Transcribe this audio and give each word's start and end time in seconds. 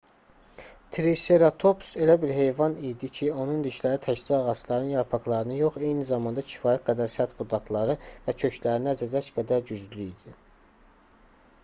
triseratops 0.95 1.89
elə 2.05 2.13
bir 2.21 2.31
heyvan 2.37 2.77
idi 2.91 3.09
ki 3.17 3.27
onun 3.43 3.59
dişləri 3.67 3.99
təkcə 4.05 4.39
ağacların 4.53 4.89
yarpaqlarını 4.93 5.57
yox 5.59 5.77
eyni 5.89 6.05
zamanda 6.07 6.45
kifayət 6.53 6.85
qədər 6.89 7.11
sərt 7.17 7.35
budaqları 7.43 7.97
və 8.07 8.35
köklərini 8.45 8.93
əzəcək 8.95 9.29
qədər 9.41 9.67
güclü 9.73 10.07
idi 10.13 10.35